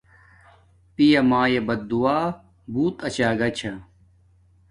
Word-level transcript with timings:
پیا 0.95 1.21
مایے 1.29 1.59
بد 1.67 1.81
دعا 1.89 2.17
بوت 2.71 2.95
اچاگا 3.07 3.47
چھا 3.57 3.71